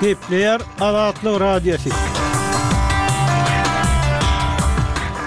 [0.00, 1.90] Gepler Aratlı Radyosu.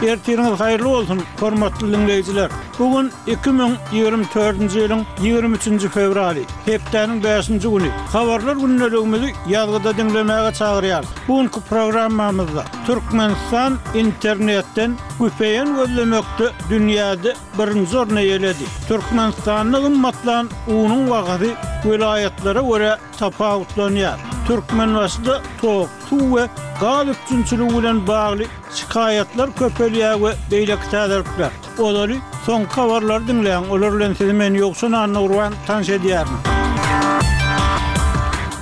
[0.07, 2.49] Ertiriniz hayırlı olsun, hormatlı dinleyiciler.
[2.79, 7.91] Bugün 2024-nji ýylyň 23-nji fevraly, 5-nji güni.
[8.13, 11.03] Habarlar günnelerimizi ýazgyda dinlemäge çagyrýar.
[11.27, 18.65] Bugünkü programmamyzda Türkmenistan internetden güpeýen gözlemekde dünýäde birinji YELEDI ýeledi.
[18.87, 21.51] Türkmenistanyň matlan uunyň wagty
[21.83, 22.29] göre
[22.67, 24.32] görä tapawutlanýar.
[24.47, 26.47] Türkmen vasıda toq, tu ve
[26.81, 28.41] galip üçünçülü ulan bağlı
[28.75, 31.51] şikayetler köpeliye ve beyle kitadırklar.
[31.79, 35.89] Odali son kavarlar dinleyen olurlen sizmen yoksun anna uruan tanş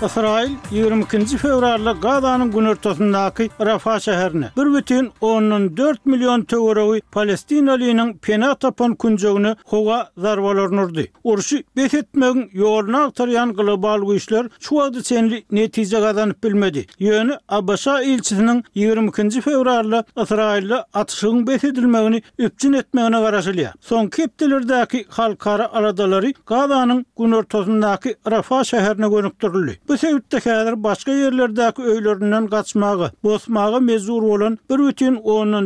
[0.05, 9.55] Israil 22-nji fevralda Gazanyň günortasyndaky Rafa şäherine Bir bütün 14 million töwereği Palestinalynyň Penatapon künjegini
[9.65, 11.05] howa zarbalar nurdy.
[11.23, 16.85] Urşy besetmegin ýoruna aktaryan global güýçler şu wagtda senli netije gazanyp bilmedi.
[16.99, 23.75] Ýöne Abasha ilçisiniň 22-nji fevralda Israilde atşyň besedilmegini üpçin etmegine garaşylýa.
[23.89, 29.90] Soň keptelerdäki halkara aradalary Gazanyň günortasyndaky Rafah şäherine gönükdirildi.
[29.91, 34.79] Bu sebeple kadar başka yerlerdeki öylerinden kaçmağı, bozmağı mezur olan bir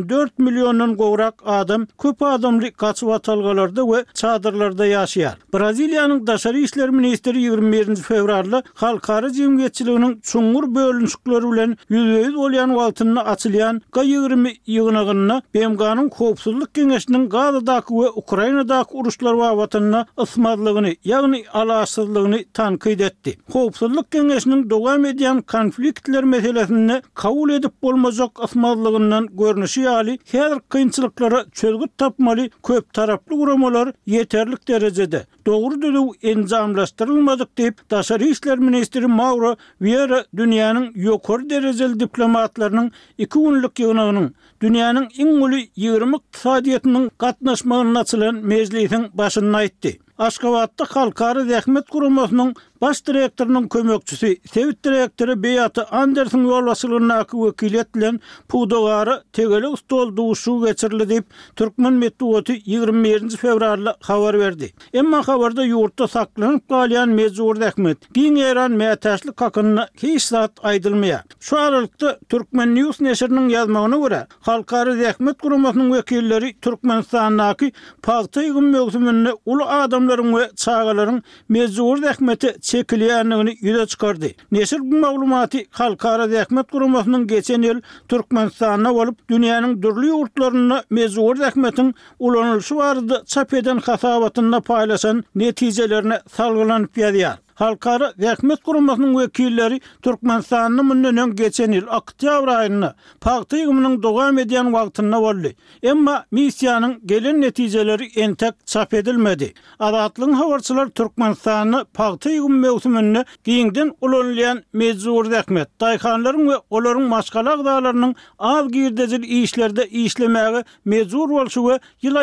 [0.08, 5.36] 4 milyonun kovrak adam köp adamlı kaç vatalgalarda ve çadırlarda yaşayar.
[5.54, 7.96] Brazilya'nın Daşarı İşler Ministeri 21.
[7.96, 17.28] Fevrarlı Halkarı Cengizçiliğinin Çungur Bölünçükleri ile Yüzeyiz Olyan Valtı'nın açılayan Gayrimi Yığınağına Bemga'nın Kovsuzluk Gengişinin
[17.28, 23.38] Gazadaki ve Ukrayna'daki Uruşlar Vavatı'nın ısmarlılığını yani alaşsızlığını tankıydetti.
[23.52, 31.92] Kovsuzluk kengesinin dogam edýän konfliktler meselesini kabul edip bolmazok ysmazlygyndan görnüşi ýaly her kynçylyklara çözgüt
[31.98, 35.26] tapmaly köp taraplı guramalar yeterlik derecede.
[35.46, 35.98] Doğru dedi
[36.30, 45.08] enzamlaştırılmadık deyip Daşar İşler Ministri Mauro Vieira dünyanın yokor dereceli diplomatlarının iki günlük yığınağının dünyanın
[45.18, 49.98] ingoli 20 iktisadiyetinin katnaşmağının açılan meclisin başına itti.
[50.18, 59.14] Aşgabatda Halkary Zähmet Guramasynyň baş direktorynyň kömekçisi, Sewit direktori Beýat Andersen ýolbaşçylygyna wekil etlen pudogary
[59.32, 61.24] tegelik stol duşu geçirildi diýip
[61.56, 64.72] Türkmen Medeniýeti 21-nji fevralda habar berdi.
[64.92, 71.24] Emma habarda ýurtda saklanyp galyan Mezur Zähmet, giň ýeran mätäşli kakyny hiç zat aýdylmaýar.
[71.40, 77.70] Şu aralykda Türkmen News näşriniň ýazmagyna görä, Halkary Zähmet Guramasynyň wekilleri Türkmenistandaky
[78.02, 81.18] partiýa gümmelsinde uly adam adamlaryň we çağalaryň
[81.54, 84.28] mezdur rahmeti çekilýänligini ýüze çykardy.
[84.52, 91.94] Nesir bu maglumaty halkara rahmet gurumynyň geçen ýyl Türkmenistana bolup dünýäniň dürli ýurtlaryna mezdur rahmetiň
[92.18, 97.45] ulanylşy wardy çap eden hasabatyny paýlaşan netijelerini salgylanyp ýadyar.
[97.56, 105.22] halkara rehmet kurulmasının vekilleri Türkmenistan'ın mündönön geçen yıl Oktyabr ayında parti yumunun dogam edýän wagtyna
[105.22, 105.48] boldy.
[105.82, 109.54] Emma missiýanyň gelen netijeleri entek çap edilmedi.
[109.80, 115.68] Adatlyň habarçylar Türkmenistan'ın parti yum mewsumyny giňden ulanlaýan mezur rehmet.
[115.80, 121.76] Taýhanlaryň we olaryň maşgalak daýlarynyň av girdejil işlerde işlemäge mezur bolşu we
[122.08, 122.16] ýyl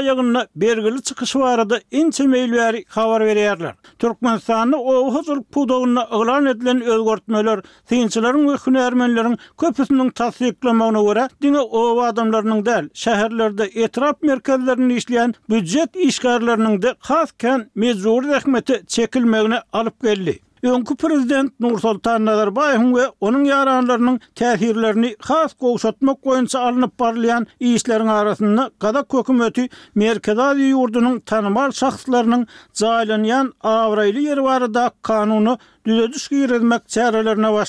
[0.56, 3.74] bergili çykyşy barada ençe meýilleri habar berýärler.
[4.00, 11.60] Türkmenistan'ın o Hazır Pudovna ıglan edilen ölgörtmeler, sinçilerin ve hün ermenilerin köpüsünün tasdiklamağına göre dine
[11.60, 20.02] o adamlarının del, şehirlerde etraf merkezlerini işleyen büccet işgarlarının de kazken mezuri rehmeti çekilmeğine alıp
[20.02, 20.40] geldi.
[20.64, 28.12] Önkü prezident Nur Sultan Nazarbayev we onuň ýaranlarynyň täsirlerini has gowşatmak goýunça alınıp barlayan işleriň
[28.12, 32.46] arasynda gada kökümeti merkezdäki ýurdunyň tanymal şahslarynyň
[32.84, 37.64] jaýlanýan awraýly ýerwarda kanuny düze düş girilmek çarelerine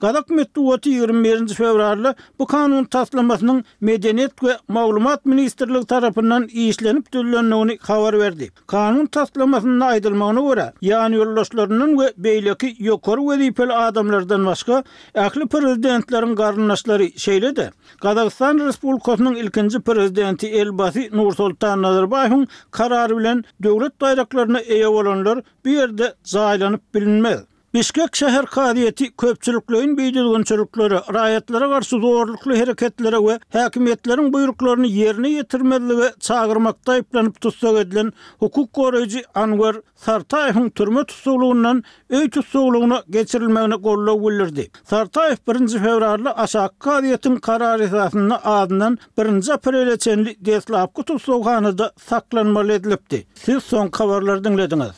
[0.00, 1.48] Qadak Metduvati 21.
[1.48, 8.50] fevrarlı bu kanun taslamasının Medeniyet ve Mağlumat Ministerliği tarafından işlenip düzlenmeğini haber verdi.
[8.66, 14.84] Kanun taslamasının aydılmağına göre yan yollaşlarının ve beyleki yokor ve dipeli adamlardan başka
[15.14, 17.70] ehli prezidentlerin karnaşları şeyle de
[18.00, 26.14] Qadakistan Respublikasının ilkinci prezidenti Elbasi Nursultan Nazarbayhun karar bilen devlet dayraklarına eyev olanlar bir yerde
[26.24, 27.41] zahilanıp bilinmez.
[27.74, 35.98] Bishkek şehir kadiyeti köpçülüklüğün büyüdülgün çörükleri, rayetlere karşı doğruluklu hareketlere ve hakimiyetlerin buyruklarını yerine yitirmeli
[35.98, 44.22] ve çağırmakta iplenip tutsak edilen hukuk koruyucu Anwar Sartayev'in türme tutsuluğundan öy tutsuluğuna geçirilmeğine kollu
[44.30, 44.70] gülürdi.
[44.84, 45.68] Sartayev 1.
[45.78, 49.48] fevrarlı aşağı kadiyetin karar hizasını adından 1.
[49.50, 53.26] apreli çenli deslapkı tutsuluğunu da saklanmalı edilipdi.
[53.34, 54.88] Siz son kavarlar dinlediniz.